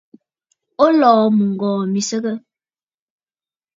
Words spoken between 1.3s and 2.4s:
mɨŋgɔ̀ɔ̀ mi nsəgə?